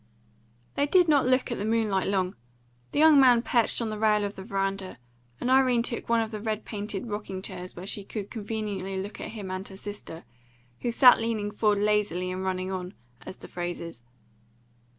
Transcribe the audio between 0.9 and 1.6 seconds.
not look at